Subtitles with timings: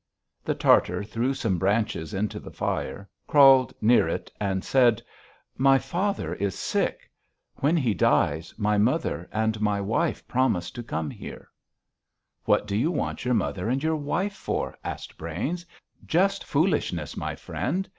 [0.43, 5.03] The Tartar threw some branches onto the fire, crawled near to it and said:
[5.57, 7.07] "My father is sick.
[7.57, 11.51] When he dies, my mother and my wife have promised to come here."
[12.45, 15.67] "What do you want your mother and your wife for?" asked Brains.
[16.03, 17.87] "Just foolishness, my friend.